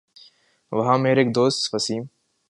[0.71, 2.03] وہاں میرے ایک دوست وسیم